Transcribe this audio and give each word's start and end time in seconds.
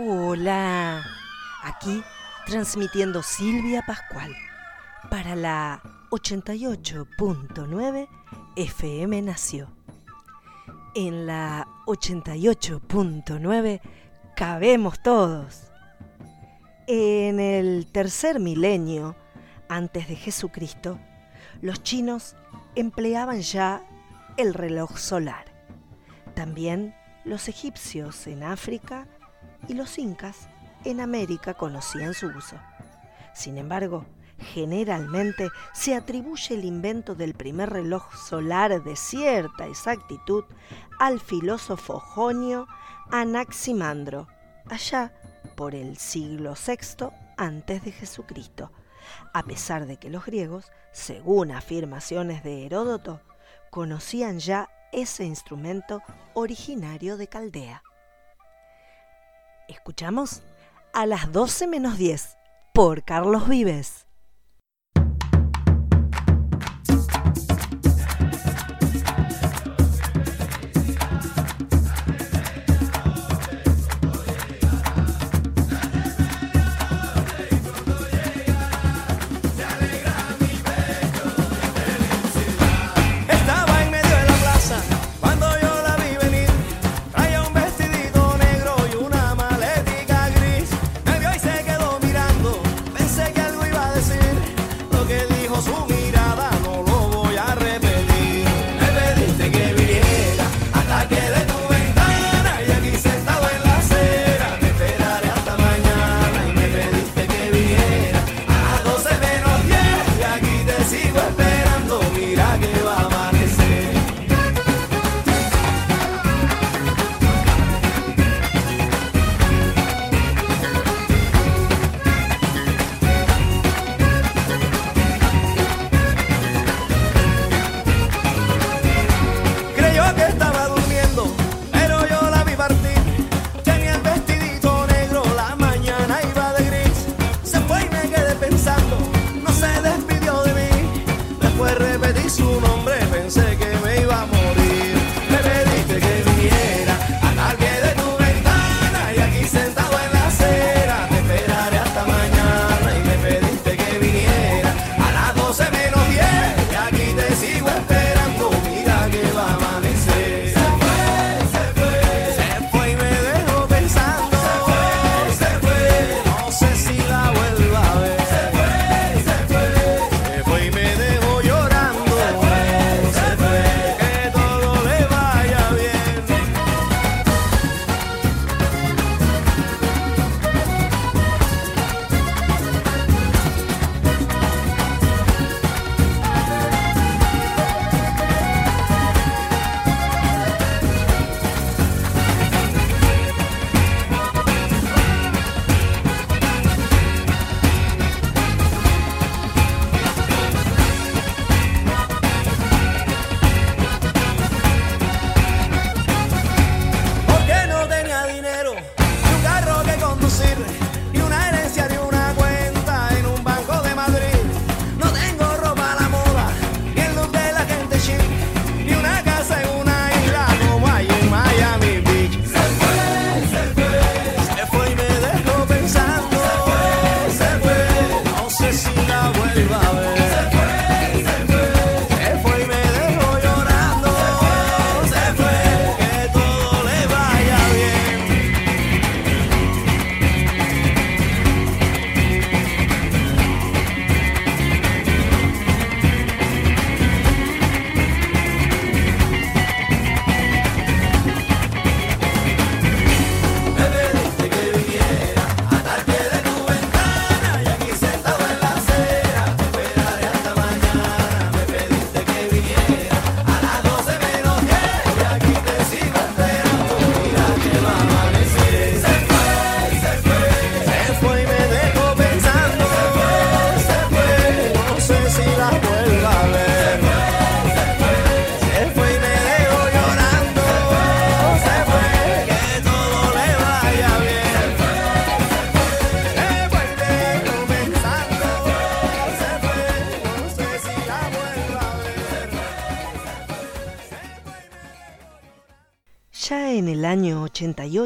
Hola, 0.00 1.04
aquí 1.64 2.04
transmitiendo 2.46 3.20
Silvia 3.20 3.82
Pascual 3.84 4.32
para 5.10 5.34
la 5.34 5.82
88.9 6.10 8.08
FM 8.54 9.22
Nació. 9.22 9.66
En 10.94 11.26
la 11.26 11.66
88.9 11.86 13.80
cabemos 14.36 15.02
todos. 15.02 15.72
En 16.86 17.40
el 17.40 17.88
tercer 17.90 18.38
milenio 18.38 19.16
antes 19.68 20.06
de 20.06 20.14
Jesucristo, 20.14 21.00
los 21.60 21.82
chinos 21.82 22.36
empleaban 22.76 23.40
ya 23.40 23.82
el 24.36 24.54
reloj 24.54 24.96
solar. 24.96 25.46
También 26.36 26.94
los 27.24 27.48
egipcios 27.48 28.28
en 28.28 28.44
África 28.44 29.08
y 29.66 29.74
los 29.74 29.98
incas 29.98 30.48
en 30.84 31.00
América 31.00 31.54
conocían 31.54 32.14
su 32.14 32.28
uso. 32.28 32.56
Sin 33.34 33.58
embargo, 33.58 34.06
generalmente 34.38 35.48
se 35.72 35.94
atribuye 35.94 36.54
el 36.54 36.64
invento 36.64 37.14
del 37.14 37.34
primer 37.34 37.70
reloj 37.70 38.14
solar 38.14 38.82
de 38.82 38.96
cierta 38.96 39.66
exactitud 39.66 40.44
al 40.98 41.20
filósofo 41.20 41.98
jonio 41.98 42.66
Anaximandro, 43.10 44.28
allá 44.68 45.12
por 45.56 45.74
el 45.74 45.96
siglo 45.96 46.54
VI 46.54 47.08
antes 47.36 47.84
de 47.84 47.92
Jesucristo, 47.92 48.70
a 49.32 49.42
pesar 49.42 49.86
de 49.86 49.96
que 49.96 50.10
los 50.10 50.26
griegos, 50.26 50.70
según 50.92 51.50
afirmaciones 51.52 52.42
de 52.42 52.66
Heródoto, 52.66 53.20
conocían 53.70 54.38
ya 54.38 54.68
ese 54.92 55.24
instrumento 55.24 56.02
originario 56.34 57.16
de 57.16 57.28
Caldea. 57.28 57.82
Escuchamos 59.68 60.42
a 60.94 61.06
las 61.06 61.30
12 61.30 61.66
menos 61.66 61.98
10 61.98 62.36
por 62.72 63.04
Carlos 63.04 63.48
Vives. 63.48 64.07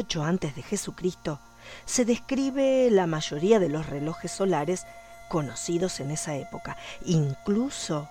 88 0.03 0.23
antes 0.23 0.55
de 0.55 0.63
Jesucristo, 0.63 1.39
se 1.85 2.05
describe 2.05 2.89
la 2.91 3.07
mayoría 3.07 3.59
de 3.59 3.69
los 3.69 3.87
relojes 3.87 4.31
solares 4.31 4.85
conocidos 5.29 5.99
en 5.99 6.11
esa 6.11 6.35
época. 6.35 6.77
Incluso 7.05 8.09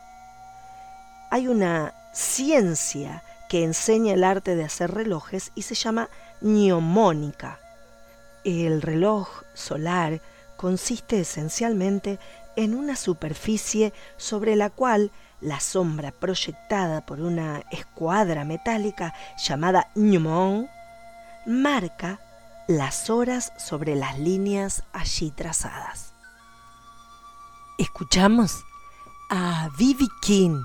hay 1.31 1.49
una 1.49 1.95
ciencia 2.13 3.23
que 3.49 3.65
enseña 3.65 4.15
el 4.15 4.25
arte 4.25 4.57
de 4.57 4.65
hacer 4.65 4.91
relojes 4.93 5.53
y 5.55 5.63
se 5.63 5.75
llama 5.75 6.09
neomónica. 6.41 7.59
El 8.45 8.83
reloj 8.83 9.43
solar 9.55 10.21
consiste 10.57 11.21
esencialmente 11.21 12.19
en 12.57 12.75
una 12.75 12.97
superficie 12.97 13.93
sobre 14.17 14.57
la 14.57 14.71
cual 14.71 15.11
la 15.41 15.61
sombra 15.61 16.13
proyectada 16.13 17.05
por 17.05 17.21
una 17.21 17.63
escuadra 17.71 18.45
metálica 18.45 19.15
llamada 19.39 19.91
gnomon 19.95 20.69
marca 21.47 22.21
las 22.69 23.11
horas 23.11 23.53
sobre 23.59 23.97
las 23.97 24.19
líneas 24.19 24.85
allí 24.93 25.31
trazadas. 25.31 26.15
Escuchamos 27.79 28.65
a 29.31 29.71
Vivi 29.77 30.09
King 30.21 30.63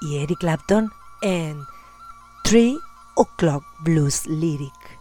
y 0.00 0.18
Eric 0.18 0.38
Clapton 0.38 0.92
en 1.22 1.64
Three 2.44 2.78
O'Clock 3.16 3.64
Blues 3.80 4.26
Lyric. 4.26 5.00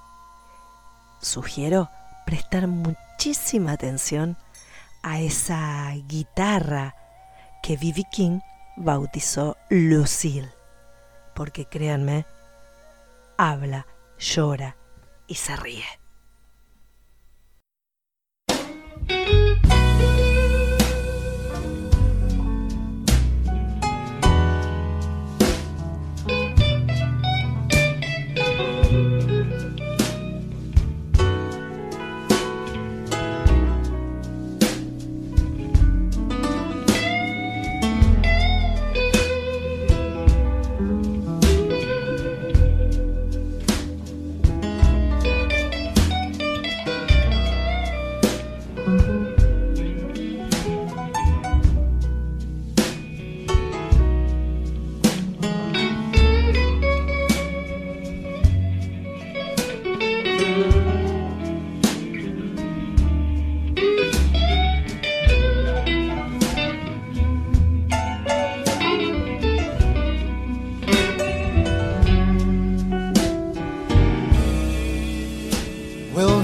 Sugiero 1.21 1.89
prestar 2.25 2.67
muchísima 2.67 3.73
atención 3.73 4.37
a 5.03 5.19
esa 5.19 5.91
guitarra 6.07 6.95
que 7.61 7.77
Vivi 7.77 8.03
King 8.11 8.39
bautizó 8.75 9.57
Lucille, 9.69 10.51
porque 11.35 11.65
créanme, 11.65 12.25
habla, 13.37 13.85
llora 14.17 14.76
y 15.27 15.35
se 15.35 15.55
ríe. 15.55 15.85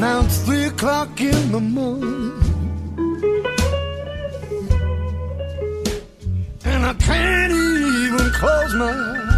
Now 0.03 0.19
it's 0.25 0.39
three 0.39 0.65
o'clock 0.65 1.21
in 1.21 1.51
the 1.53 1.61
morning. 1.61 2.33
And 6.65 6.85
I 6.85 6.93
can't 6.95 7.53
even 7.53 8.29
close 8.31 8.73
my 8.75 8.91
eyes. 8.91 9.32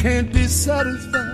can't 0.00 0.32
be 0.32 0.46
satisfied. 0.46 1.29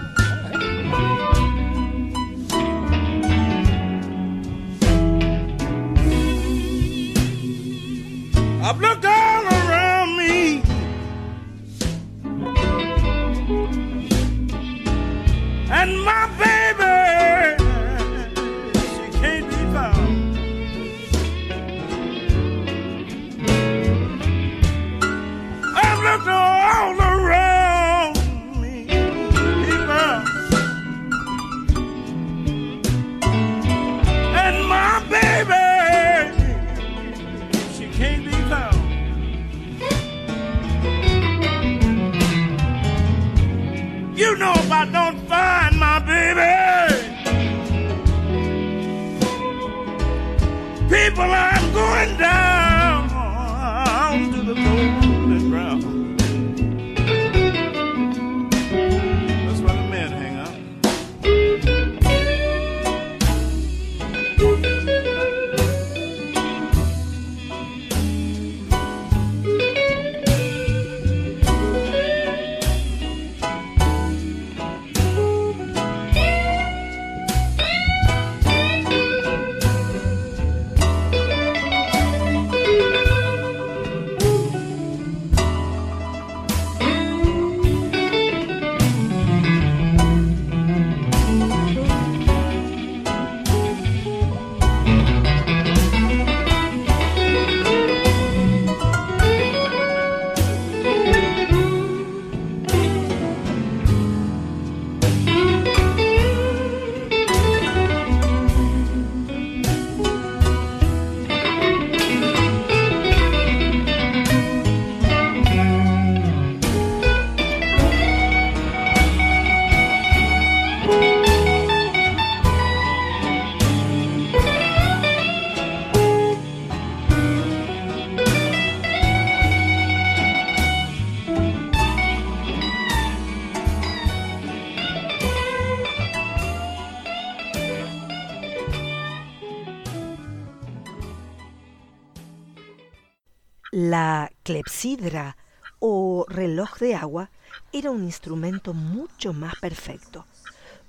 Clepsidra 144.67 145.37
o 145.79 146.27
reloj 146.29 146.81
de 146.81 146.97
agua 146.97 147.31
era 147.73 147.93
un 147.93 148.03
instrumento 148.03 148.75
mucho 148.75 149.33
más 149.33 149.55
perfecto, 149.61 150.27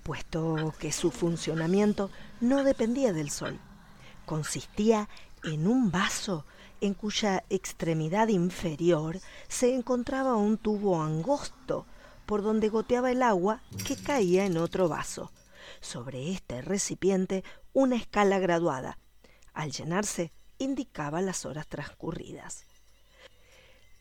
puesto 0.02 0.74
que 0.80 0.92
su 0.92 1.12
funcionamiento 1.12 2.10
no 2.42 2.64
dependía 2.64 3.14
del 3.14 3.30
sol. 3.30 3.60
Consistía 4.26 5.08
en 5.44 5.68
un 5.68 5.92
vaso 5.92 6.44
en 6.82 6.96
cuya 6.96 7.44
extremidad 7.52 8.30
inferior 8.30 9.20
se 9.48 9.76
encontraba 9.76 10.36
un 10.36 10.58
tubo 10.58 11.00
angosto 11.00 11.86
por 12.26 12.42
donde 12.42 12.70
goteaba 12.70 13.12
el 13.12 13.22
agua 13.22 13.62
que 13.86 13.96
caía 13.96 14.48
en 14.48 14.58
otro 14.58 14.90
vaso. 14.90 15.32
Sobre 15.82 16.32
este 16.32 16.64
recipiente 16.64 17.44
una 17.74 17.96
escala 17.96 18.40
graduada. 18.40 18.98
Al 19.54 19.72
llenarse 19.72 20.32
indicaba 20.58 21.22
las 21.22 21.46
horas 21.46 21.68
transcurridas. 21.68 22.66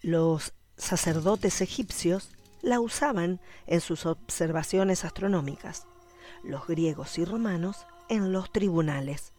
Los 0.06 0.54
sacerdotes 0.76 1.60
egipcios 1.60 2.30
la 2.62 2.78
usaban 2.78 3.40
en 3.66 3.80
sus 3.80 4.06
observaciones 4.06 5.04
astronómicas, 5.04 5.88
los 6.44 6.68
griegos 6.68 7.18
y 7.18 7.24
romanos 7.24 7.88
en 8.08 8.30
los 8.30 8.52
tribunales. 8.52 9.32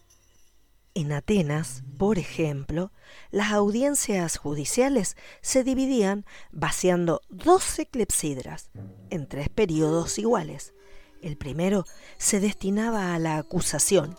En 0.94 1.14
Atenas, 1.14 1.84
por 1.98 2.20
ejemplo, 2.20 2.92
las 3.32 3.54
audiencias 3.54 4.36
judiciales 4.36 5.16
se 5.40 5.64
dividían 5.64 6.26
vaciando 6.52 7.22
doce 7.30 7.86
clepsidras 7.86 8.70
en 9.10 9.26
tres 9.26 9.48
periodos 9.48 10.20
iguales. 10.20 10.74
El 11.22 11.38
primero 11.38 11.86
se 12.18 12.42
destinaba 12.42 13.16
a 13.16 13.20
la 13.20 13.38
acusación, 13.38 14.18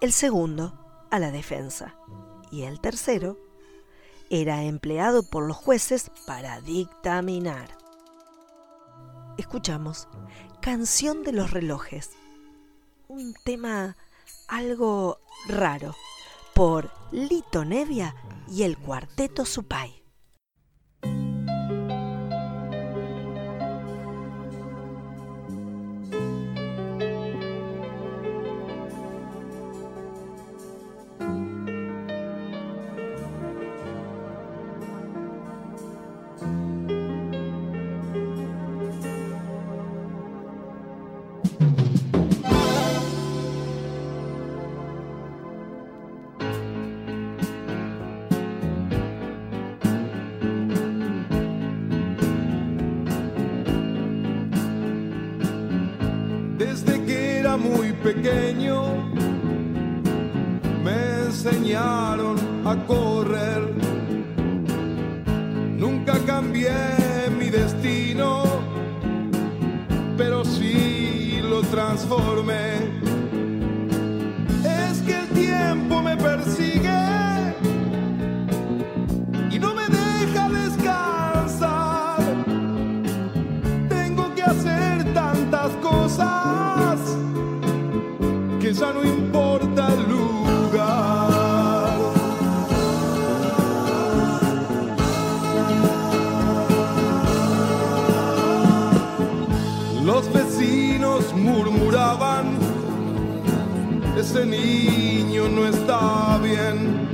el 0.00 0.12
segundo 0.12 1.06
a 1.10 1.18
la 1.18 1.30
defensa 1.30 1.96
y 2.50 2.62
el 2.62 2.80
tercero 2.80 3.51
era 4.32 4.62
empleado 4.62 5.22
por 5.22 5.46
los 5.46 5.58
jueces 5.58 6.10
para 6.26 6.58
dictaminar. 6.62 7.76
Escuchamos 9.36 10.08
Canción 10.62 11.22
de 11.22 11.32
los 11.32 11.50
relojes, 11.50 12.12
un 13.08 13.34
tema 13.44 13.94
algo 14.48 15.18
raro 15.48 15.94
por 16.54 16.90
Lito 17.10 17.66
Nevia 17.66 18.14
y 18.48 18.62
el 18.62 18.78
cuarteto 18.78 19.44
Supay. 19.44 20.01
Pequeño 58.14 58.84
me 60.84 61.24
enseñaron 61.26 62.36
a 62.64 62.76
correr. 62.86 63.62
Nunca 65.78 66.14
cambié 66.26 66.70
mi 67.38 67.48
destino, 67.48 68.42
pero 70.16 70.44
sí 70.44 71.40
lo 71.42 71.62
transformé. 71.62 73.01
No 88.90 89.04
importa 89.04 89.88
el 89.94 90.02
lugar. 90.10 91.98
Los 100.04 100.32
vecinos 100.32 101.32
murmuraban, 101.34 102.56
ese 104.18 104.44
niño 104.44 105.48
no 105.48 105.68
está 105.68 106.38
bien. 106.42 107.08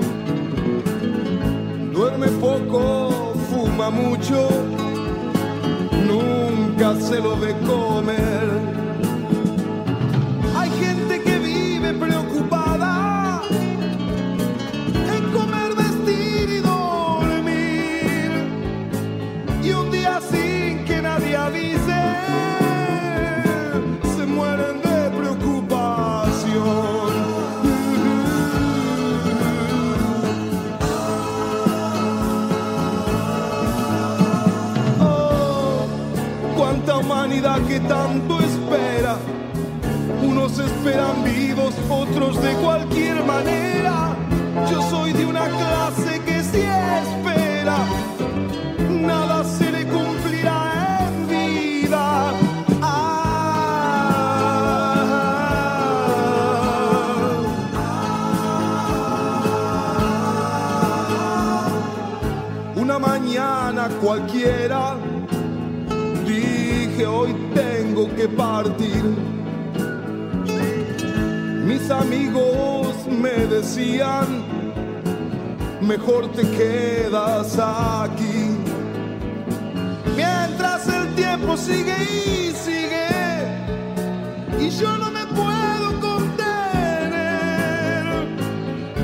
Duerme 1.93 2.29
poco, 2.29 3.35
fuma 3.51 3.91
mucho, 3.91 4.49
nunca 6.07 6.95
se 7.01 7.21
lo 7.21 7.37
ve 7.37 7.55
comer 7.67 8.38
tanto 37.81 38.41
espera. 38.41 39.17
Unos 40.23 40.59
esperan 40.59 41.25
vivos, 41.25 41.75
otros 41.89 42.43
de 42.43 42.53
cualquier 42.55 43.25
manera. 43.25 44.17
Yo 44.71 44.83
soy 44.91 45.13
de 45.13 45.25
una 45.25 45.47
clase 45.47 46.21
que 46.25 46.43
sí 46.43 46.63
espera. 47.03 47.79
Nada 48.91 49.45
se 49.45 49.71
le 49.71 49.87
cumplirá 49.87 50.99
en 51.07 51.29
vida. 51.29 52.33
Una 62.77 62.99
mañana 62.99 63.89
cualquiera 64.01 64.98
hoy 67.07 67.35
tengo 67.55 68.09
que 68.17 68.29
partir. 68.29 69.05
Mis 71.65 71.91
amigos 71.91 72.95
me 73.07 73.47
decían, 73.47 74.43
mejor 75.81 76.29
te 76.33 76.43
quedas 76.51 77.59
aquí. 77.59 78.57
Mientras 80.17 80.89
el 80.89 81.15
tiempo 81.15 81.57
sigue 81.57 81.95
y 82.03 82.53
sigue, 82.53 83.09
y 84.59 84.71
yo 84.71 84.97
no 84.97 85.11
me 85.11 85.27
puedo 85.27 86.01
contener. 86.01 87.17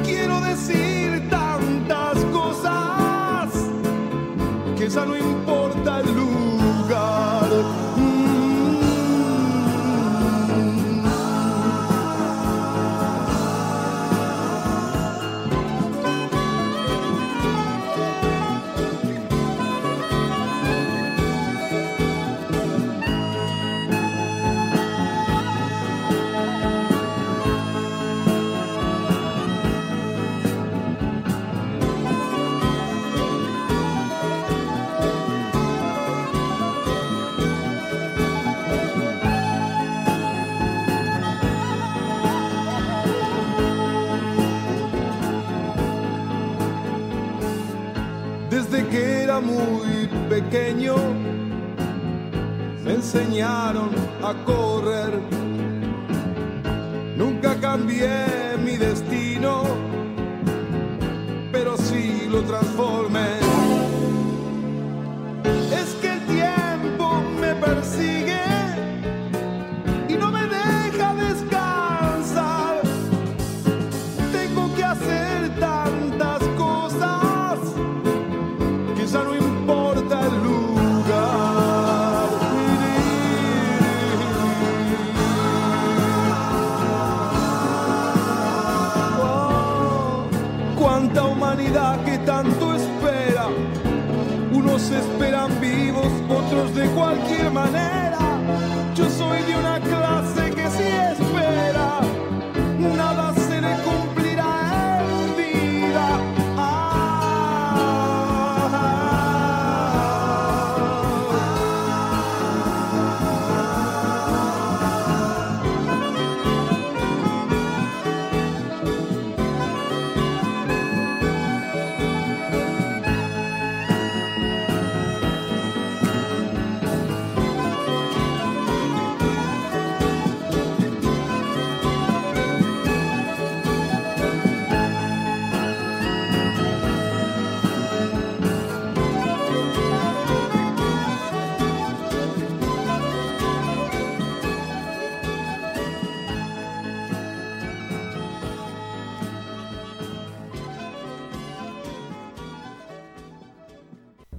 Quiero 0.05 0.41
decir 0.41 1.29
tantas 1.29 2.19
cosas 2.33 3.51
que 4.77 4.89
ya 4.89 5.05
no 5.05 5.17
importa 5.17 6.01
el 6.01 6.15
heart 7.25 7.94
lugar. 49.41 49.75
pequeño 50.29 50.97
me 52.85 52.95
enseñaron 52.95 53.91
a 54.23 54.35
correr. 54.45 55.13
Nunca 57.17 57.55
cambié 57.61 58.57
mi 58.65 58.77
destino, 58.77 59.63
pero 61.53 61.77
sí 61.77 62.27
lo 62.29 62.43
transformé. 62.43 63.34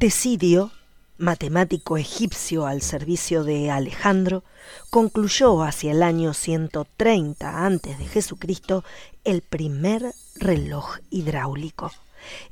Tesidio, 0.05 0.69
matemático 1.17 1.97
egipcio 1.97 2.67
al 2.67 2.83
servicio 2.83 3.43
de 3.43 3.71
Alejandro, 3.71 4.43
concluyó 4.91 5.63
hacia 5.63 5.93
el 5.93 6.03
año 6.03 6.35
130 6.35 7.65
antes 7.65 7.97
de 7.97 8.05
Jesucristo 8.05 8.83
el 9.23 9.41
primer 9.41 10.13
reloj 10.35 10.99
hidráulico. 11.09 11.91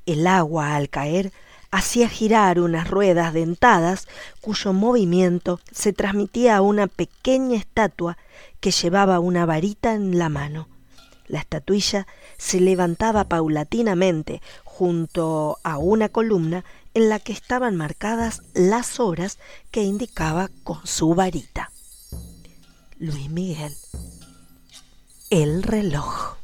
El 0.07 0.25
agua 0.25 0.75
al 0.75 0.89
caer 0.89 1.31
hacía 1.69 2.09
girar 2.09 2.59
unas 2.59 2.89
ruedas 2.89 3.33
dentadas 3.33 4.07
cuyo 4.41 4.73
movimiento 4.73 5.59
se 5.71 5.93
transmitía 5.93 6.57
a 6.57 6.61
una 6.61 6.87
pequeña 6.87 7.59
estatua 7.59 8.17
que 8.61 8.71
llevaba 8.71 9.19
una 9.19 9.45
varita 9.45 9.93
en 9.93 10.17
la 10.17 10.29
mano. 10.29 10.67
La 11.27 11.39
estatuilla 11.39 12.07
se 12.37 12.59
levantaba 12.59 13.25
paulatinamente 13.25 14.41
junto 14.63 15.59
a 15.63 15.77
una 15.77 16.09
columna 16.09 16.65
en 16.93 17.09
la 17.09 17.19
que 17.19 17.33
estaban 17.33 17.75
marcadas 17.75 18.41
las 18.53 18.99
horas 18.99 19.39
que 19.71 19.83
indicaba 19.83 20.49
con 20.63 20.85
su 20.85 21.15
varita. 21.15 21.71
Luis 22.99 23.29
Miguel. 23.29 23.75
El 25.29 25.63
reloj. 25.63 26.42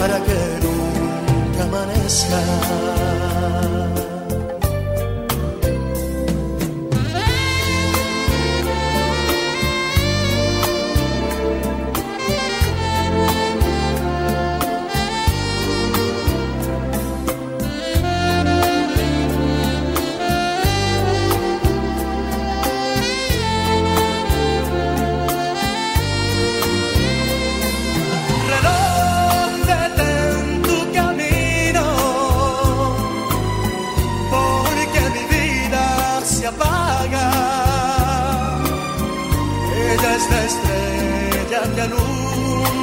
Para 0.00 0.18
que 0.24 0.32
nunca 0.62 1.64
amanezca. 1.64 3.89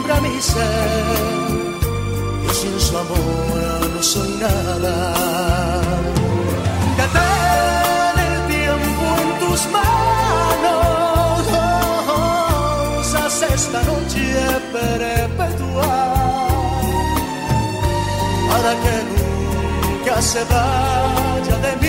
Alumbra 0.07 0.21
mi 0.21 0.41
ser. 0.41 1.05
Yo 2.43 2.53
sin 2.53 2.79
su 2.79 2.97
amor 2.97 3.89
no 3.95 4.03
soy 4.03 4.29
nada. 4.39 5.13
Detén 6.97 8.15
el 8.27 8.37
tiempo 8.47 9.05
en 9.21 9.29
tus 9.39 9.61
manos, 9.77 11.41
haz 13.13 13.41
esta 13.41 13.79
noche 13.83 14.23
perpetuar 14.73 16.17
para 18.49 18.71
que 18.83 18.95
nunca 19.11 20.15
se 20.21 20.41
vaya 20.45 21.57
de 21.65 21.71
mí. 21.81 21.86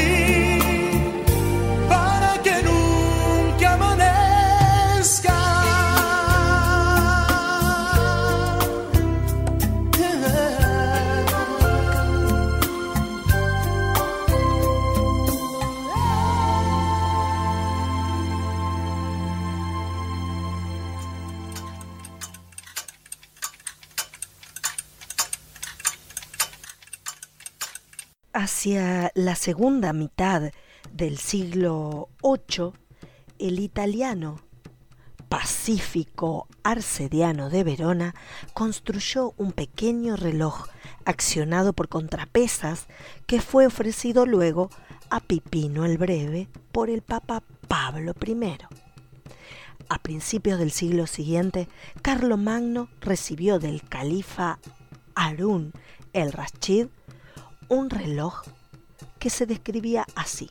Segunda 29.39 29.93
mitad 29.93 30.51
del 30.93 31.17
siglo 31.17 32.09
VIII, 32.23 32.73
el 33.39 33.61
italiano 33.61 34.41
Pacífico 35.29 36.49
Arcediano 36.65 37.49
de 37.49 37.63
Verona 37.63 38.15
construyó 38.53 39.35
un 39.37 39.53
pequeño 39.53 40.17
reloj 40.17 40.67
accionado 41.05 41.73
por 41.73 41.89
contrapesas 41.89 42.87
que 43.27 43.41
fue 43.41 43.67
ofrecido 43.67 44.27
luego 44.27 44.71
a 45.09 45.21
Pipino 45.21 45.85
el 45.85 45.99
Breve 45.99 46.49
por 46.73 46.91
el 46.91 47.03
Papa 47.03 47.43
Pablo 47.69 48.15
I. 48.27 48.59
A 49.89 49.99
principios 50.01 50.59
del 50.59 50.73
siglo 50.73 51.07
siguiente, 51.07 51.69
Magno 52.37 52.89
recibió 53.01 53.59
del 53.61 53.83
califa 53.83 54.59
Harún 55.15 55.73
el 56.13 56.33
Rashid 56.33 56.89
un 57.69 57.91
reloj 57.91 58.43
que 59.19 59.31
se 59.31 59.47
describía 59.47 60.07
así. 60.15 60.51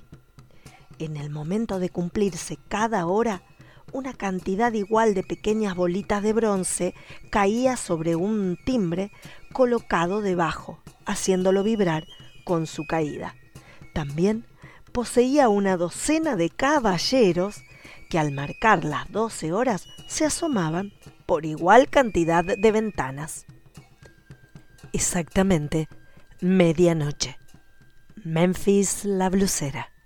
En 1.00 1.18
el 1.18 1.30
momento 1.30 1.80
de 1.80 1.90
cumplirse 1.90 2.58
cada 2.68 3.06
hora, 3.06 3.44
una 3.94 4.14
cantidad 4.14 4.74
igual 4.74 5.14
de 5.14 5.24
pequeñas 5.24 5.76
bolitas 5.76 6.22
de 6.22 6.34
bronce 6.34 6.94
caía 7.30 7.78
sobre 7.78 8.16
un 8.16 8.58
timbre 8.66 9.12
colocado 9.54 10.22
debajo, 10.22 10.80
haciéndolo 11.06 11.64
vibrar 11.64 12.06
con 12.44 12.68
su 12.68 12.86
caída. 12.86 13.36
También 13.94 14.46
poseía 14.92 15.50
una 15.50 15.78
docena 15.78 16.36
de 16.36 16.50
caballeros 16.50 17.62
que 18.10 18.20
al 18.20 18.32
marcar 18.32 18.84
las 18.84 19.12
doce 19.12 19.54
horas 19.54 19.88
se 20.08 20.26
asomaban 20.26 20.94
por 21.26 21.46
igual 21.46 21.90
cantidad 21.90 22.44
de 22.44 22.72
ventanas. 22.72 23.46
Exactamente 24.94 25.88
Medianoche. 26.42 27.38
Memphis 28.24 29.06
la 29.06 29.30
blusera. 29.30 29.97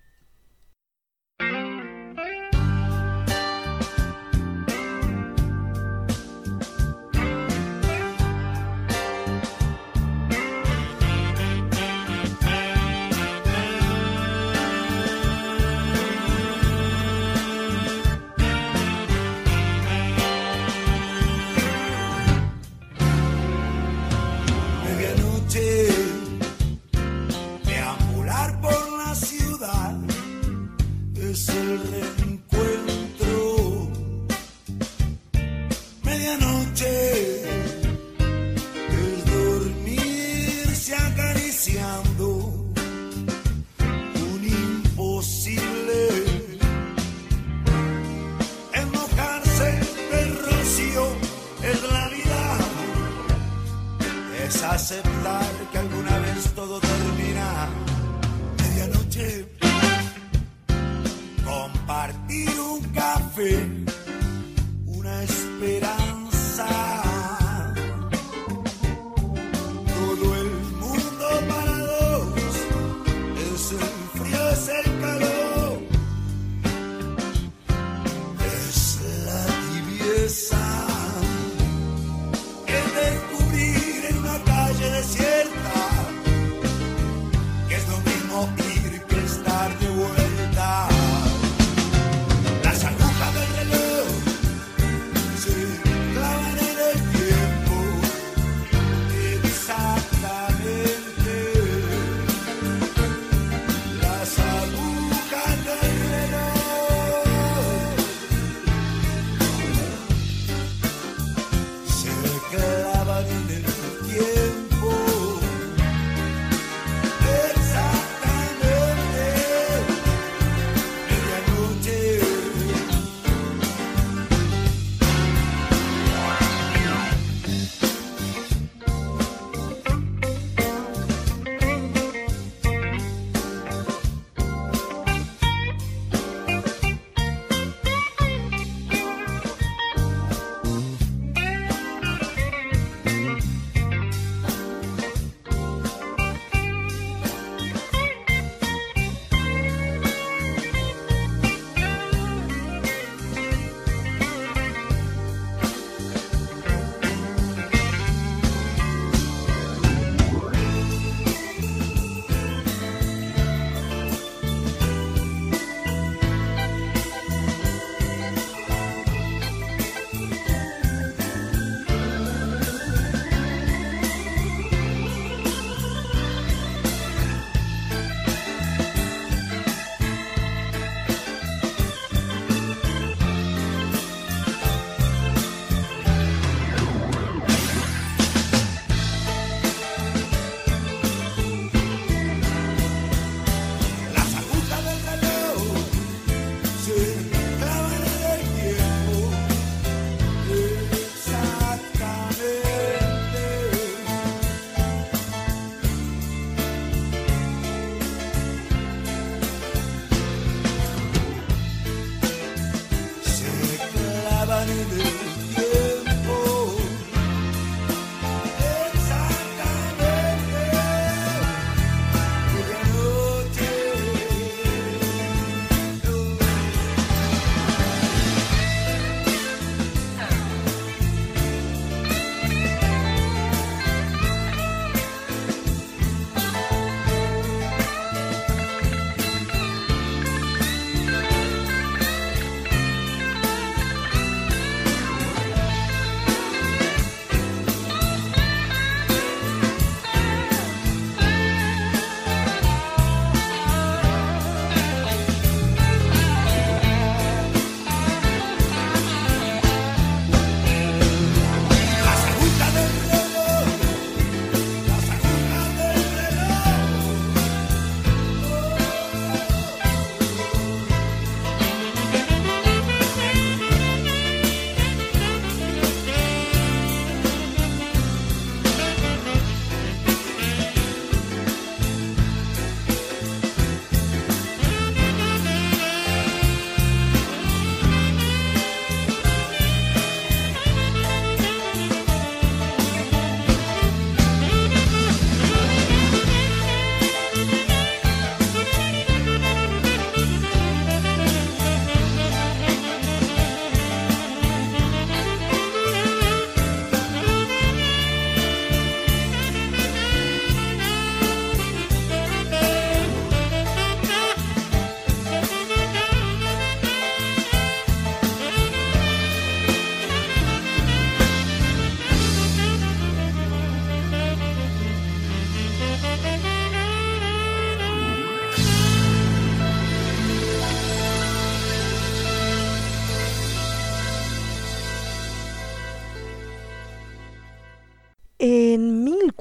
Reencuentro, 31.71 33.87
medianoche, 36.03 37.43
el 38.89 39.23
dormirse 39.25 40.93
acariciando 40.95 42.27
un 43.79 44.43
imposible, 44.43 46.09
enmocarse 48.73 49.69
en 49.69 50.19
el 50.19 50.37
en 51.63 51.93
la 51.93 52.09
vida, 52.09 52.57
es 54.45 54.61
aceptar 54.61 55.49
que 55.71 55.77
alguna 55.77 56.19
vez 56.19 56.53
todo. 56.53 56.90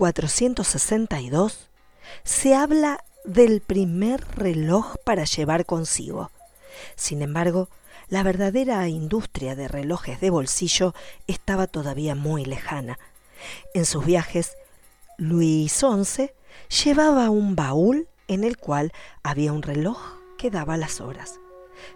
1462 0.00 1.68
se 2.24 2.54
habla 2.54 3.04
del 3.26 3.60
primer 3.60 4.26
reloj 4.34 4.96
para 5.04 5.24
llevar 5.24 5.66
consigo. 5.66 6.30
Sin 6.96 7.20
embargo, 7.20 7.68
la 8.08 8.22
verdadera 8.22 8.88
industria 8.88 9.54
de 9.54 9.68
relojes 9.68 10.18
de 10.20 10.30
bolsillo 10.30 10.94
estaba 11.26 11.66
todavía 11.66 12.14
muy 12.14 12.46
lejana. 12.46 12.98
En 13.74 13.84
sus 13.84 14.06
viajes, 14.06 14.56
Luis 15.18 15.72
XI 15.72 16.30
llevaba 16.82 17.28
un 17.28 17.54
baúl 17.54 18.08
en 18.26 18.44
el 18.44 18.56
cual 18.56 18.92
había 19.22 19.52
un 19.52 19.62
reloj 19.62 19.98
que 20.38 20.50
daba 20.50 20.78
las 20.78 21.02
horas. 21.02 21.40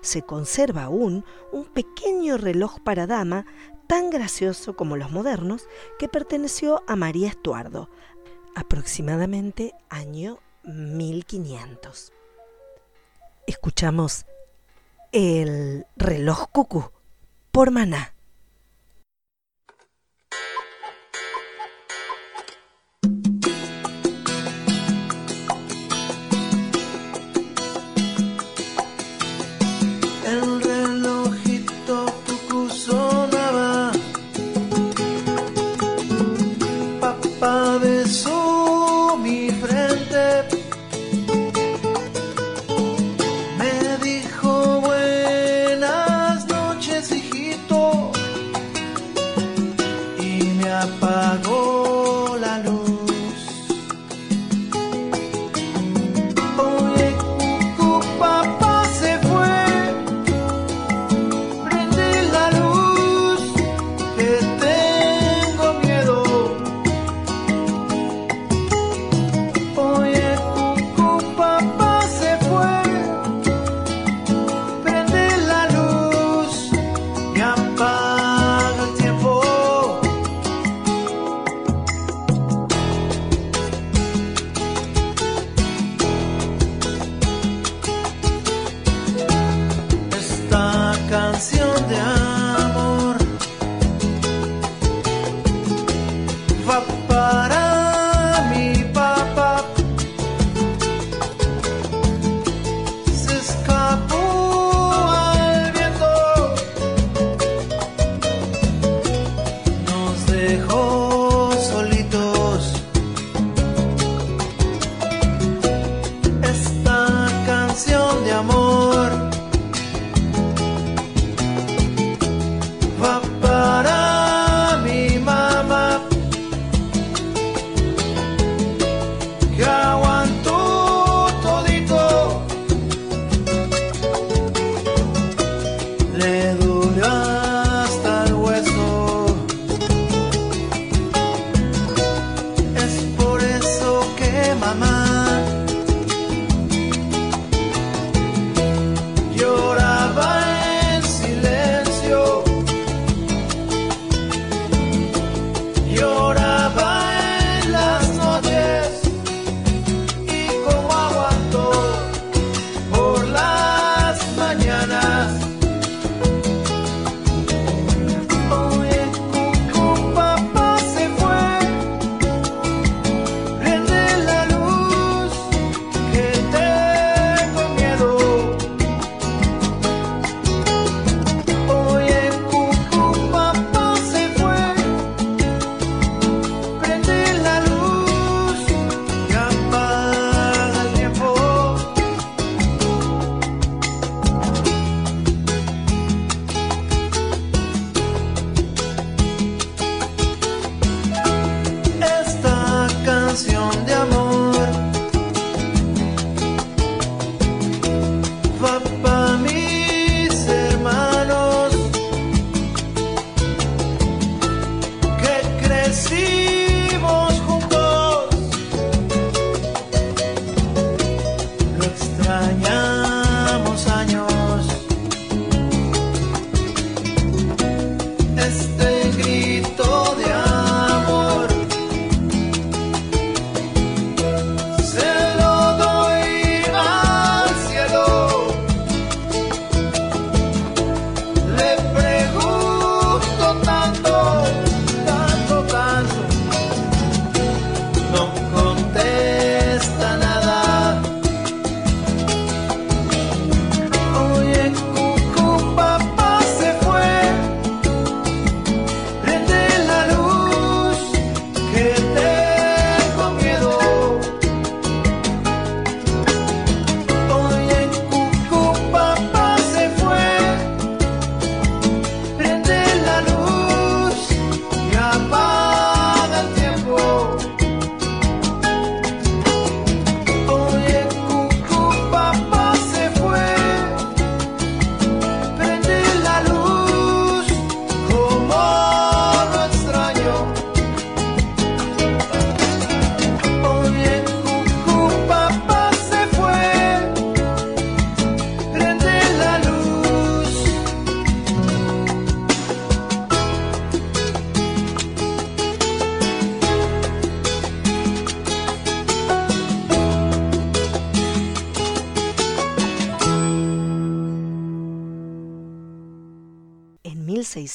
Se 0.03 0.21
conserva 0.23 0.85
aún 0.85 1.25
un 1.53 1.65
pequeño 1.65 2.37
reloj 2.37 2.81
para 2.85 3.07
dama 3.07 3.47
tan 3.87 4.11
gracioso 4.11 4.77
como 4.77 4.97
los 4.97 5.11
modernos 5.11 5.69
que 5.99 6.09
perteneció 6.09 6.83
a 6.87 6.97
María 6.97 7.29
Estuardo, 7.29 7.89
aproximadamente 8.55 9.75
año 9.89 10.39
1500. 10.65 12.13
Escuchamos 13.47 14.27
el 15.13 15.87
reloj 15.97 16.49
cucú 16.51 16.91
por 17.51 17.71
Maná. 17.71 18.15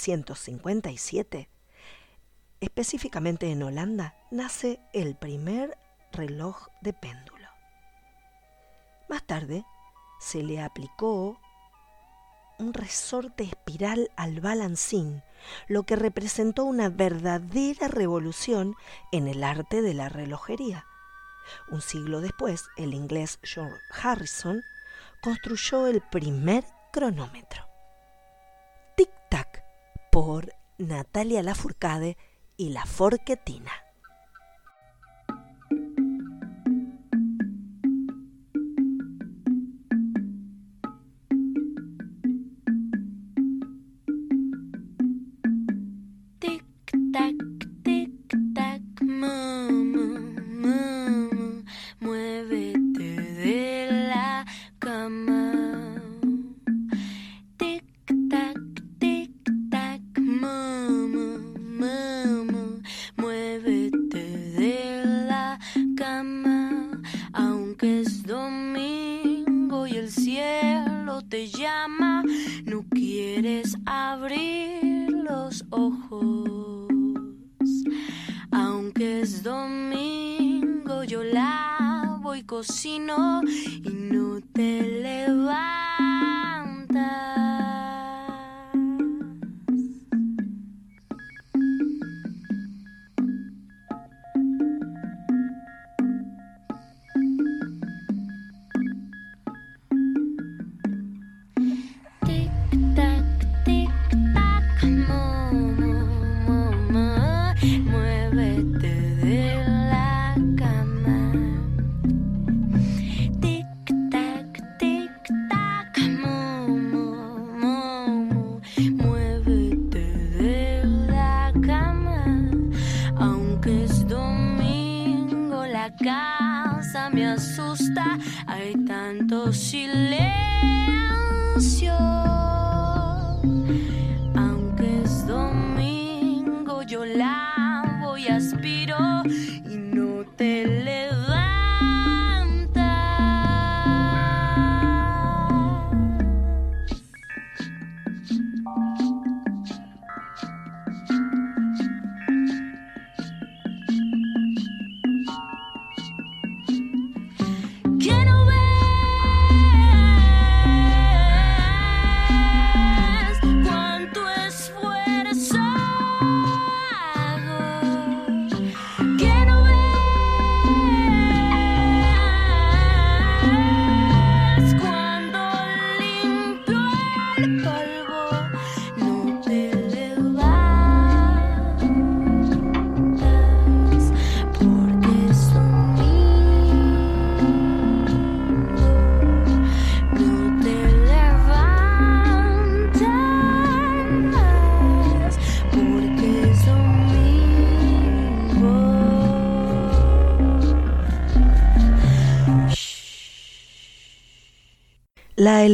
1657, 0.07 1.49
específicamente 2.61 3.51
en 3.51 3.63
Holanda, 3.63 4.15
nace 4.31 4.79
el 4.93 5.15
primer 5.15 5.77
reloj 6.11 6.67
de 6.81 6.93
péndulo. 6.93 7.47
Más 9.09 9.25
tarde, 9.25 9.65
se 10.19 10.43
le 10.43 10.61
aplicó 10.61 11.39
un 12.59 12.73
resorte 12.73 13.43
espiral 13.43 14.11
al 14.17 14.41
balancín, 14.41 15.23
lo 15.67 15.83
que 15.83 15.95
representó 15.95 16.65
una 16.65 16.89
verdadera 16.89 17.87
revolución 17.87 18.75
en 19.11 19.27
el 19.27 19.43
arte 19.43 19.81
de 19.81 19.93
la 19.93 20.09
relojería. 20.09 20.85
Un 21.71 21.81
siglo 21.81 22.21
después, 22.21 22.65
el 22.77 22.93
inglés 22.93 23.39
George 23.43 23.79
Harrison 24.03 24.61
construyó 25.21 25.87
el 25.87 26.01
primer 26.01 26.65
cronómetro. 26.91 27.68
Por 30.21 30.53
Natalia 30.77 31.41
Lafourcade 31.41 32.17
y 32.57 32.71
La 32.71 32.85
Forquetina. 32.85 33.71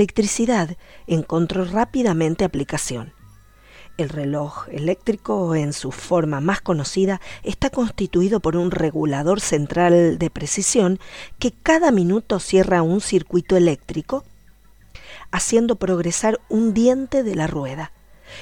Electricidad 0.06 0.78
encontró 1.08 1.66
rápidamente 1.66 2.46
aplicación. 2.46 3.12
El 3.98 4.10
reloj 4.10 4.68
eléctrico, 4.70 5.56
en 5.56 5.74
su 5.74 5.92
forma 5.92 6.42
más 6.42 6.62
conocida, 6.62 7.22
está 7.42 7.72
constituido 7.72 8.40
por 8.40 8.56
un 8.56 8.70
regulador 8.70 9.40
central 9.42 10.20
de 10.20 10.30
precisión 10.30 11.00
que 11.40 11.52
cada 11.52 11.90
minuto 11.90 12.40
cierra 12.40 12.84
un 12.84 13.02
circuito 13.02 13.58
eléctrico, 13.58 14.24
haciendo 15.32 15.76
progresar 15.78 16.40
un 16.50 16.76
diente 16.76 17.24
de 17.24 17.34
la 17.34 17.48
rueda. 17.48 17.92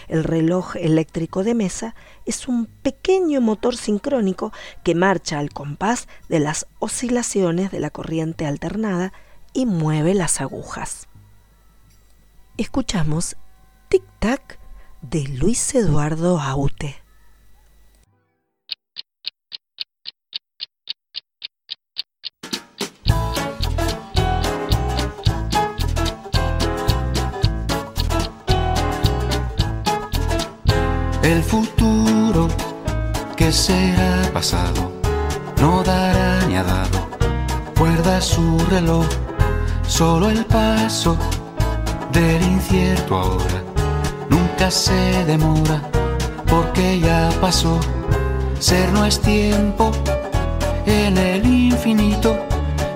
El 0.09 0.25
reloj 0.25 0.75
eléctrico 0.75 1.45
de 1.45 1.53
mesa 1.53 1.95
es 2.25 2.49
un 2.49 2.65
pequeño 2.65 3.39
motor 3.39 3.77
sincrónico 3.77 4.51
que 4.83 4.95
marcha 4.95 5.39
al 5.39 5.51
compás 5.51 6.09
de 6.27 6.41
las 6.41 6.67
oscilaciones 6.79 7.71
de 7.71 7.79
la 7.79 7.89
corriente 7.89 8.45
alternada 8.45 9.13
y 9.53 9.65
mueve 9.65 10.13
las 10.13 10.41
agujas 10.41 11.07
escuchamos 12.57 13.35
Tic 13.89 14.03
Tac 14.19 14.59
de 15.01 15.27
Luis 15.27 15.73
Eduardo 15.75 16.39
Aute. 16.39 17.01
El 31.23 31.41
futuro 31.41 32.49
que 33.37 33.51
será 33.51 34.29
pasado 34.33 34.91
no 35.61 35.81
dará 35.83 36.45
ni 36.47 36.57
ha 36.57 36.63
dado 36.63 37.07
cuerda 37.77 38.21
su 38.21 38.59
reloj, 38.69 39.05
solo 39.87 40.29
el 40.29 40.45
paso 40.45 41.17
del 42.13 42.43
incierto 42.43 43.17
ahora 43.17 43.63
nunca 44.29 44.69
se 44.69 45.25
demora 45.25 45.81
porque 46.47 46.99
ya 46.99 47.29
pasó. 47.41 47.79
Ser 48.59 48.91
no 48.93 49.03
es 49.05 49.19
tiempo 49.19 49.91
en 50.85 51.17
el 51.17 51.45
infinito, 51.45 52.37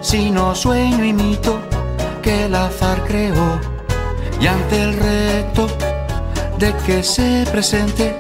sino 0.02 0.54
sueño 0.56 1.04
y 1.04 1.14
mito 1.14 1.60
que 2.22 2.46
el 2.46 2.56
azar 2.56 3.04
creó. 3.06 3.60
Y 4.40 4.48
ante 4.48 4.84
el 4.84 4.94
reto 4.94 5.68
de 6.60 6.74
que 6.86 7.04
se 7.04 7.46
presente 7.52 8.16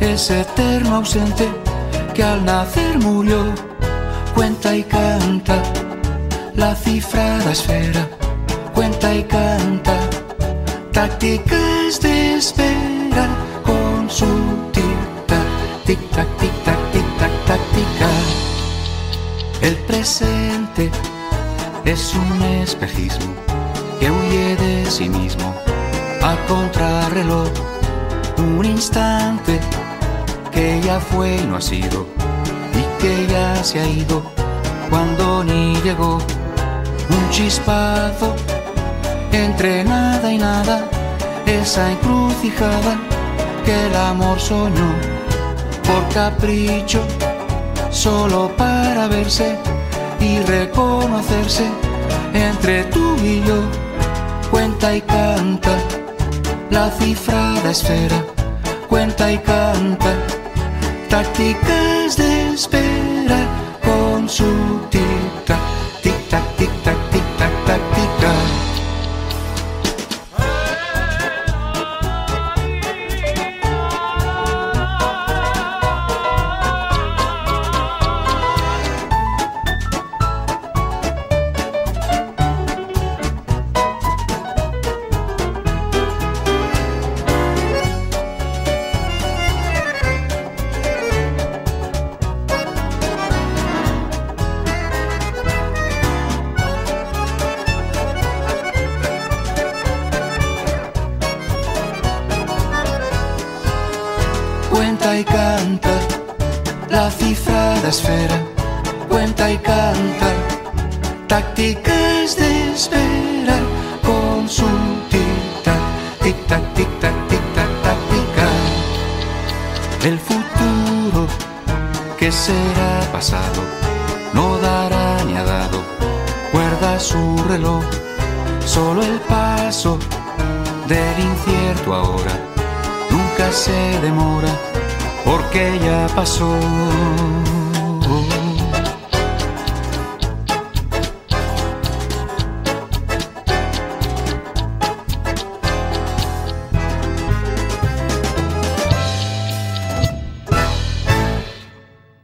ese 0.00 0.42
eterno 0.42 0.96
ausente 0.96 1.48
que 2.14 2.22
al 2.22 2.44
nacer 2.44 2.98
murió, 3.00 3.52
cuenta 4.34 4.74
y 4.74 4.84
canta 4.84 5.60
la 6.54 6.74
cifrada 6.74 7.50
esfera, 7.50 8.08
cuenta 8.72 9.14
y 9.14 9.24
canta 9.24 9.94
tácticas 10.98 12.00
de 12.00 12.34
espera 12.38 13.28
con 13.62 14.10
su 14.10 14.26
tic-tac, 14.72 15.46
tic-tac, 15.86 16.26
tic-tac, 16.40 16.80
tic-tac, 16.92 17.32
táctica. 17.46 18.10
El 19.60 19.76
presente 19.86 20.90
es 21.84 22.12
un 22.14 22.42
espejismo 22.42 23.32
que 24.00 24.10
huye 24.10 24.56
de 24.56 24.90
sí 24.90 25.08
mismo 25.08 25.54
a 26.20 26.34
contrarreloj. 26.48 27.48
Un 28.38 28.64
instante 28.64 29.60
que 30.50 30.80
ya 30.80 30.98
fue 30.98 31.36
y 31.36 31.46
no 31.46 31.58
ha 31.58 31.60
sido 31.60 32.06
y 32.74 32.82
que 33.00 33.24
ya 33.28 33.62
se 33.62 33.78
ha 33.78 33.86
ido 33.86 34.20
cuando 34.90 35.44
ni 35.44 35.76
llegó. 35.76 36.18
Un 37.08 37.30
chispazo 37.30 38.34
entre 39.44 39.84
nada 39.84 40.32
y 40.32 40.38
nada, 40.38 40.84
esa 41.46 41.92
encrucijada 41.92 42.98
que 43.64 43.86
el 43.86 43.96
amor 43.96 44.38
soñó 44.40 44.90
por 45.86 46.06
capricho, 46.12 47.00
solo 47.90 48.50
para 48.56 49.06
verse 49.06 49.56
y 50.20 50.40
reconocerse 50.40 51.66
entre 52.34 52.84
tú 52.84 53.16
y 53.22 53.42
yo. 53.42 53.60
Cuenta 54.50 54.96
y 54.96 55.00
canta 55.02 55.76
la 56.70 56.90
cifrada 56.90 57.70
esfera, 57.70 58.24
cuenta 58.88 59.30
y 59.30 59.38
canta 59.38 60.12
tácticas 61.08 62.16
de 62.16 62.50
espera 62.54 63.40
con 63.84 64.28
su 64.28 64.80
tic-tac, 64.90 65.58
tic-tac, 66.02 66.44
tic-tac, 66.56 66.98
tic-tac, 67.12 67.52
táctica. 67.66 68.07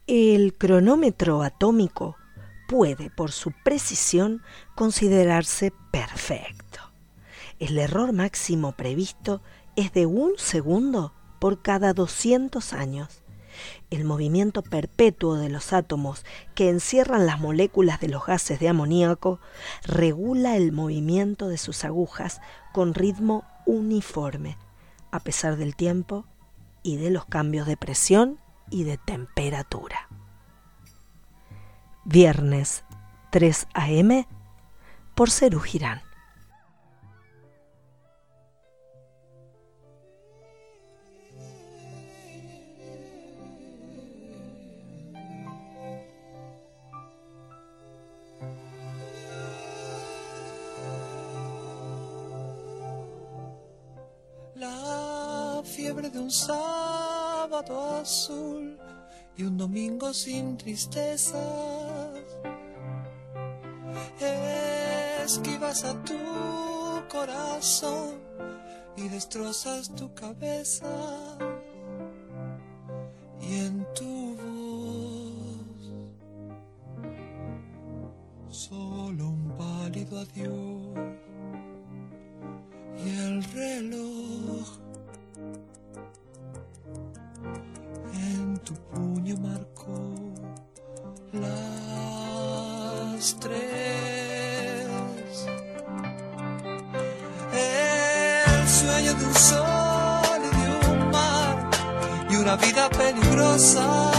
El 0.06 0.54
cronómetro 0.56 1.42
atómico 1.42 2.16
puede, 2.68 3.10
por 3.10 3.32
su 3.32 3.50
precisión, 3.64 4.42
considerarse 4.76 5.72
perfecto. 5.90 6.78
El 7.58 7.78
error 7.78 8.12
máximo 8.12 8.76
previsto 8.76 9.42
es 9.74 9.92
de 9.92 10.06
un 10.06 10.34
segundo 10.36 11.12
por 11.40 11.62
cada 11.62 11.92
200 11.94 12.72
años. 12.74 13.23
El 13.90 14.04
movimiento 14.04 14.62
perpetuo 14.62 15.36
de 15.36 15.48
los 15.48 15.72
átomos 15.72 16.24
que 16.54 16.68
encierran 16.68 17.26
las 17.26 17.40
moléculas 17.40 18.00
de 18.00 18.08
los 18.08 18.26
gases 18.26 18.60
de 18.60 18.68
amoníaco 18.68 19.40
regula 19.84 20.56
el 20.56 20.72
movimiento 20.72 21.48
de 21.48 21.58
sus 21.58 21.84
agujas 21.84 22.40
con 22.72 22.94
ritmo 22.94 23.44
uniforme, 23.66 24.58
a 25.10 25.20
pesar 25.20 25.56
del 25.56 25.76
tiempo 25.76 26.24
y 26.82 26.96
de 26.96 27.10
los 27.10 27.24
cambios 27.24 27.66
de 27.66 27.76
presión 27.76 28.38
y 28.70 28.84
de 28.84 28.98
temperatura. 28.98 30.08
Viernes 32.04 32.84
3 33.30 33.68
a.m. 33.74 34.28
por 35.14 35.30
Cerú. 35.30 35.62
De 56.04 56.18
un 56.18 56.30
sábado 56.30 57.96
azul 58.02 58.78
y 59.38 59.42
un 59.42 59.56
domingo 59.56 60.12
sin 60.12 60.58
tristezas. 60.58 62.20
Esquivas 65.24 65.82
a 65.84 65.94
tu 66.04 66.18
corazón 67.10 68.18
y 68.98 69.08
destrozas 69.08 69.94
tu 69.94 70.12
cabeza. 70.12 70.86
Y 73.40 73.60
en 73.60 73.86
tu 73.94 74.36
voz 74.36 75.90
solo 78.50 79.30
un 79.30 79.54
pálido 79.56 80.20
adiós 80.20 80.98
y 83.04 83.08
el 83.08 83.42
reloj 83.42 84.83
tu 88.64 88.74
puño 88.74 89.36
marcó 89.36 90.14
las 91.32 93.36
tres. 93.38 94.88
El 97.52 98.68
sueño 98.68 99.14
de 99.14 99.26
un 99.26 99.34
sol 99.34 100.40
y 100.48 100.50
de 100.60 100.68
un 100.92 101.10
mar 101.10 101.68
y 102.30 102.36
una 102.36 102.56
vida 102.56 102.88
peligrosa. 102.88 104.10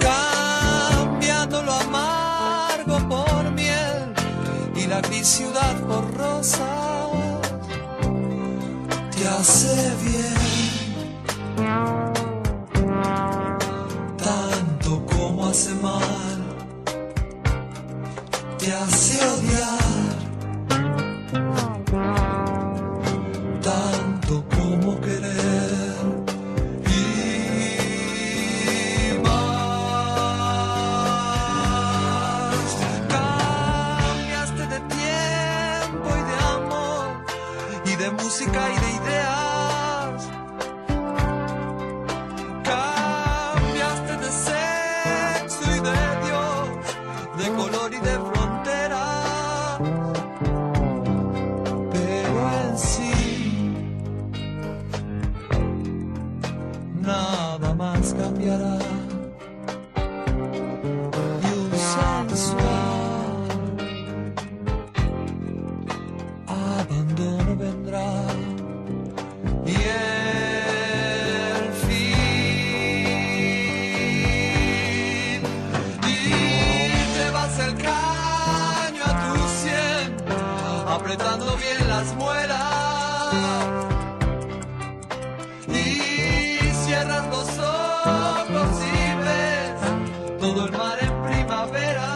Cambiando 0.00 1.62
lo 1.62 1.74
amargo 1.74 2.98
por 3.06 3.50
miel 3.52 4.14
y 4.74 4.86
la 4.86 5.02
gris 5.02 5.26
ciudad 5.26 5.78
por 5.88 6.10
rosa 6.16 6.66
te 9.10 9.28
hace 9.28 9.94
bien 10.02 10.39
todo 90.40 90.66
el 90.66 90.72
mar 90.72 90.98
en 91.00 91.22
primavera. 91.22 92.08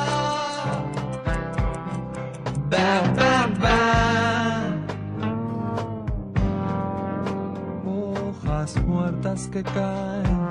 Bam, 2.70 3.16
bam, 3.16 3.50
bam. 3.60 4.86
Hojas 7.86 8.76
muertas 8.84 9.48
que 9.48 9.62
caen, 9.62 10.43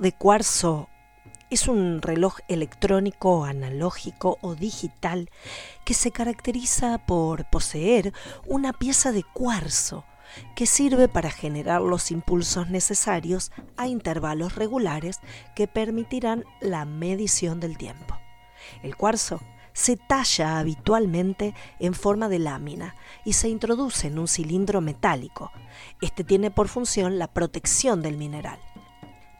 de 0.00 0.12
cuarzo 0.12 0.88
es 1.48 1.68
un 1.68 2.02
reloj 2.02 2.38
electrónico, 2.48 3.44
analógico 3.44 4.38
o 4.42 4.54
digital 4.54 5.30
que 5.84 5.94
se 5.94 6.10
caracteriza 6.10 6.98
por 7.06 7.48
poseer 7.48 8.12
una 8.46 8.72
pieza 8.72 9.12
de 9.12 9.22
cuarzo 9.22 10.04
que 10.54 10.66
sirve 10.66 11.08
para 11.08 11.30
generar 11.30 11.82
los 11.82 12.10
impulsos 12.10 12.68
necesarios 12.68 13.52
a 13.76 13.86
intervalos 13.86 14.56
regulares 14.56 15.20
que 15.54 15.68
permitirán 15.68 16.44
la 16.60 16.84
medición 16.84 17.60
del 17.60 17.78
tiempo. 17.78 18.18
El 18.82 18.96
cuarzo 18.96 19.40
se 19.72 19.96
talla 19.96 20.58
habitualmente 20.58 21.54
en 21.78 21.94
forma 21.94 22.28
de 22.28 22.40
lámina 22.40 22.96
y 23.24 23.34
se 23.34 23.48
introduce 23.48 24.08
en 24.08 24.18
un 24.18 24.26
cilindro 24.26 24.80
metálico. 24.80 25.52
Este 26.00 26.24
tiene 26.24 26.50
por 26.50 26.68
función 26.68 27.18
la 27.18 27.28
protección 27.28 28.02
del 28.02 28.16
mineral. 28.16 28.58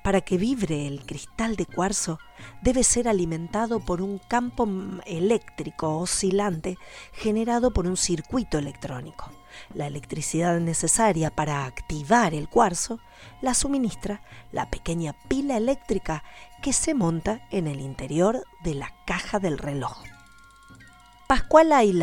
Para 0.06 0.20
que 0.20 0.38
vibre 0.38 0.86
el 0.86 1.04
cristal 1.04 1.56
de 1.56 1.66
cuarzo 1.66 2.20
debe 2.62 2.84
ser 2.84 3.08
alimentado 3.08 3.80
por 3.80 4.00
un 4.00 4.18
campo 4.18 4.68
eléctrico 5.04 5.98
oscilante 5.98 6.78
generado 7.12 7.72
por 7.72 7.88
un 7.88 7.96
circuito 7.96 8.56
electrónico. 8.56 9.32
La 9.74 9.88
electricidad 9.88 10.60
necesaria 10.60 11.30
para 11.30 11.64
activar 11.64 12.34
el 12.34 12.48
cuarzo 12.48 13.00
la 13.42 13.52
suministra 13.52 14.22
la 14.52 14.70
pequeña 14.70 15.16
pila 15.26 15.56
eléctrica 15.56 16.22
que 16.62 16.72
se 16.72 16.94
monta 16.94 17.44
en 17.50 17.66
el 17.66 17.80
interior 17.80 18.44
de 18.62 18.74
la 18.74 18.92
caja 19.08 19.40
del 19.40 19.58
reloj. 19.58 20.04
Pascuala 21.26 21.82
y 21.82 22.00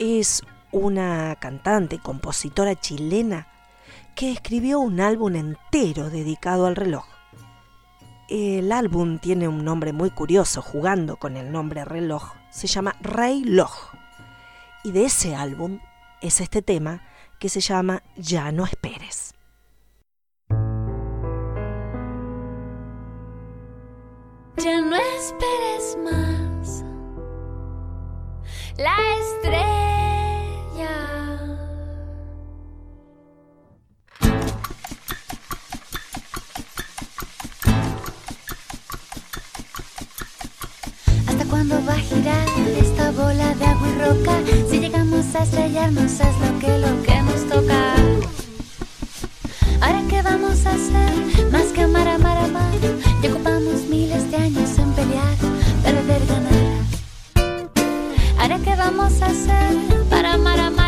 es 0.00 0.42
una 0.72 1.36
cantante 1.36 1.94
y 1.94 1.98
compositora 2.00 2.74
chilena 2.74 3.53
que 4.14 4.30
escribió 4.30 4.80
un 4.80 5.00
álbum 5.00 5.34
entero 5.36 6.10
dedicado 6.10 6.66
al 6.66 6.76
reloj. 6.76 7.04
El 8.28 8.72
álbum 8.72 9.18
tiene 9.18 9.48
un 9.48 9.64
nombre 9.64 9.92
muy 9.92 10.10
curioso, 10.10 10.62
jugando 10.62 11.16
con 11.16 11.36
el 11.36 11.52
nombre 11.52 11.84
reloj. 11.84 12.32
Se 12.50 12.66
llama 12.66 12.96
Rey 13.00 13.44
Loj. 13.44 13.92
Y 14.82 14.92
de 14.92 15.04
ese 15.04 15.34
álbum 15.34 15.80
es 16.22 16.40
este 16.40 16.62
tema 16.62 17.02
que 17.38 17.48
se 17.48 17.60
llama 17.60 18.02
Ya 18.16 18.50
no 18.52 18.64
esperes. 18.64 19.34
Ya 24.56 24.80
no 24.80 24.96
esperes 24.96 25.98
más. 26.02 26.84
La 28.78 28.96
estrella. 29.20 31.23
Cuándo 41.66 41.86
va 41.86 41.94
a 41.94 41.98
girar 41.98 42.46
esta 42.78 43.10
bola 43.12 43.54
de 43.54 43.64
agua 43.64 43.88
y 43.88 43.98
roca? 43.98 44.38
Si 44.70 44.80
llegamos 44.80 45.34
a 45.34 45.42
estrellarnos 45.44 46.12
es 46.12 46.20
lo 46.20 46.58
que, 46.58 46.78
lo 46.78 47.02
que 47.02 47.22
nos 47.22 47.48
toca. 47.48 47.94
Ahora 49.80 50.02
qué 50.08 50.22
vamos 50.22 50.66
a 50.66 50.70
hacer, 50.72 51.50
más 51.52 51.64
que 51.74 51.82
amar, 51.82 52.08
amar, 52.08 52.38
amar. 52.38 52.72
Ya 53.22 53.30
ocupamos 53.30 53.82
miles 53.88 54.30
de 54.30 54.36
años 54.36 54.78
en 54.78 54.92
pelear, 54.92 55.36
perder, 55.82 56.22
ganar. 56.26 56.64
Ahora 58.38 58.58
qué 58.58 58.74
vamos 58.76 59.22
a 59.22 59.26
hacer 59.26 60.04
para 60.10 60.34
amar, 60.34 60.60
amar. 60.60 60.83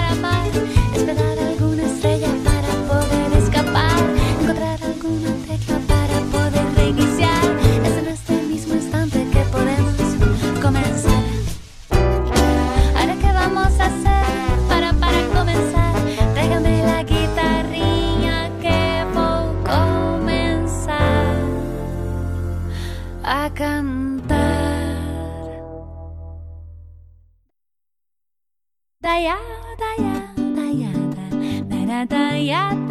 lihat. 32.47 32.86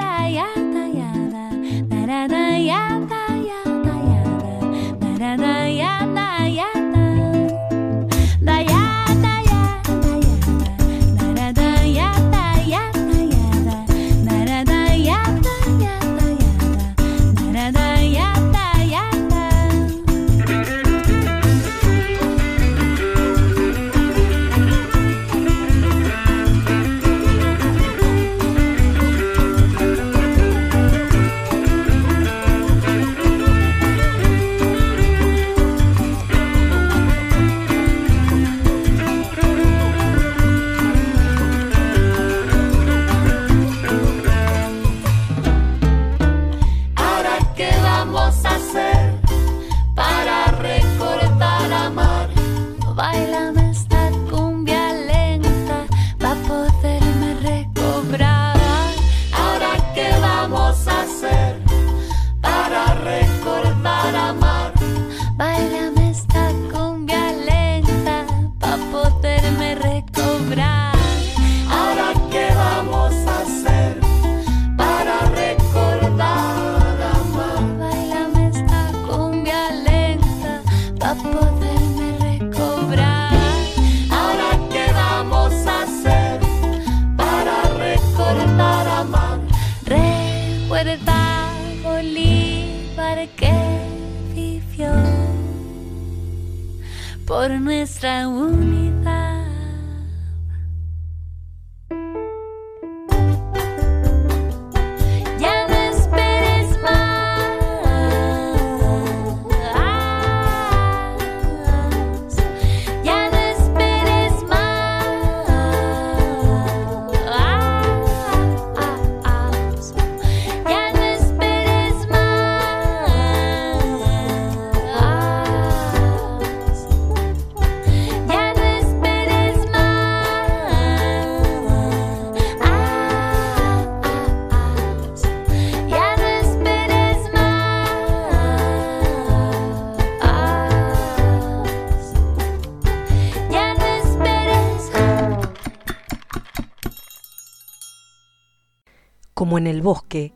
Como 149.56 149.68
en 149.70 149.74
el 149.74 149.82
bosque, 149.82 150.34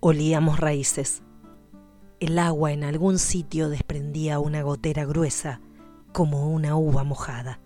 olíamos 0.00 0.58
raíces. 0.58 1.22
El 2.18 2.36
agua 2.36 2.72
en 2.72 2.82
algún 2.82 3.20
sitio 3.20 3.68
desprendía 3.68 4.40
una 4.40 4.62
gotera 4.62 5.04
gruesa, 5.04 5.60
como 6.12 6.50
una 6.50 6.74
uva 6.74 7.04
mojada. 7.04 7.60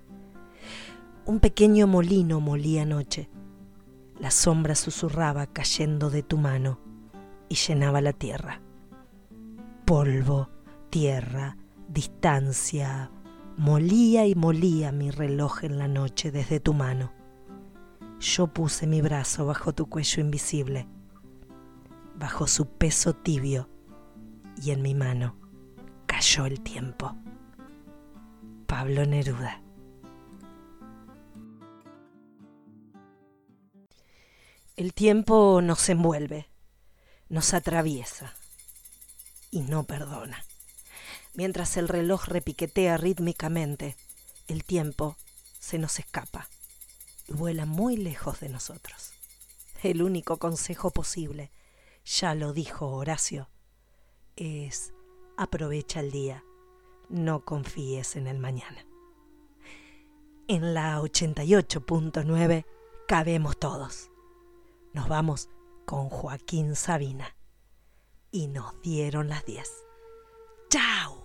Un 1.24 1.40
pequeño 1.40 1.86
molino 1.86 2.38
molía 2.38 2.82
anoche. 2.82 3.30
La 4.20 4.30
sombra 4.30 4.74
susurraba 4.74 5.46
cayendo 5.46 6.10
de 6.10 6.22
tu 6.22 6.36
mano 6.36 6.78
y 7.48 7.54
llenaba 7.54 8.02
la 8.02 8.12
tierra. 8.12 8.60
Polvo, 9.86 10.50
tierra, 10.90 11.56
distancia, 11.88 13.10
molía 13.56 14.26
y 14.26 14.34
molía 14.34 14.92
mi 14.92 15.10
reloj 15.10 15.64
en 15.64 15.78
la 15.78 15.88
noche 15.88 16.30
desde 16.30 16.60
tu 16.60 16.74
mano. 16.74 17.23
Yo 18.24 18.46
puse 18.46 18.86
mi 18.86 19.02
brazo 19.02 19.44
bajo 19.44 19.74
tu 19.74 19.90
cuello 19.90 20.22
invisible, 20.22 20.88
bajo 22.16 22.46
su 22.46 22.66
peso 22.66 23.12
tibio, 23.14 23.68
y 24.56 24.70
en 24.70 24.80
mi 24.80 24.94
mano 24.94 25.36
cayó 26.06 26.46
el 26.46 26.62
tiempo. 26.62 27.14
Pablo 28.66 29.04
Neruda. 29.04 29.60
El 34.76 34.94
tiempo 34.94 35.60
nos 35.60 35.86
envuelve, 35.90 36.48
nos 37.28 37.52
atraviesa 37.52 38.32
y 39.50 39.60
no 39.60 39.84
perdona. 39.84 40.42
Mientras 41.34 41.76
el 41.76 41.88
reloj 41.88 42.26
repiquetea 42.28 42.96
rítmicamente, 42.96 43.96
el 44.48 44.64
tiempo 44.64 45.18
se 45.58 45.78
nos 45.78 45.98
escapa 45.98 46.48
vuela 47.28 47.66
muy 47.66 47.96
lejos 47.96 48.40
de 48.40 48.48
nosotros. 48.48 49.12
El 49.82 50.02
único 50.02 50.38
consejo 50.38 50.90
posible, 50.90 51.50
ya 52.04 52.34
lo 52.34 52.52
dijo 52.52 52.88
Horacio, 52.88 53.48
es 54.36 54.92
aprovecha 55.36 56.00
el 56.00 56.10
día, 56.10 56.44
no 57.08 57.44
confíes 57.44 58.16
en 58.16 58.26
el 58.26 58.38
mañana. 58.38 58.86
En 60.48 60.74
la 60.74 61.00
88.9 61.00 62.66
cabemos 63.08 63.58
todos. 63.58 64.10
Nos 64.92 65.08
vamos 65.08 65.48
con 65.86 66.08
Joaquín 66.08 66.76
Sabina. 66.76 67.34
Y 68.30 68.48
nos 68.48 68.80
dieron 68.82 69.28
las 69.28 69.44
10. 69.46 69.70
¡Chao! 70.68 71.24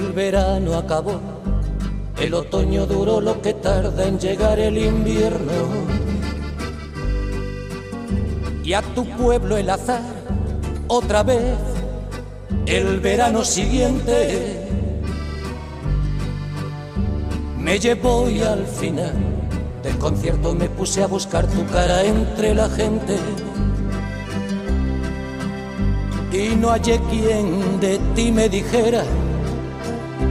El 0.00 0.12
verano 0.12 0.78
acabó, 0.78 1.20
el 2.18 2.32
otoño 2.32 2.86
duró 2.86 3.20
lo 3.20 3.42
que 3.42 3.52
tarda 3.52 4.08
en 4.08 4.18
llegar 4.18 4.58
el 4.58 4.78
invierno. 4.78 5.52
y 8.64 8.72
a 8.72 8.80
tu 8.80 9.04
pueblo 9.04 9.58
el 9.58 9.68
azar 9.68 10.00
otra 10.88 11.22
vez 11.22 11.58
el 12.64 12.98
verano 13.00 13.44
siguiente. 13.44 14.66
Me 17.58 17.78
llevó 17.78 18.30
y 18.30 18.40
al 18.40 18.66
final 18.66 19.12
del 19.82 19.98
concierto 19.98 20.54
me 20.54 20.70
puse 20.70 21.02
a 21.02 21.08
buscar 21.08 21.46
tu 21.46 21.66
cara 21.66 22.04
entre 22.04 22.54
la 22.54 22.70
gente. 22.70 23.18
Y 26.32 26.56
no 26.56 26.70
hallé 26.70 26.98
quien 27.10 27.80
de 27.80 27.98
ti 28.14 28.32
me 28.32 28.48
dijera 28.48 29.04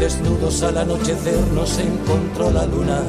Desnudos 0.00 0.62
al 0.62 0.78
anochecer 0.78 1.36
nos 1.54 1.76
encontró 1.78 2.52
la 2.52 2.64
luna 2.66 3.02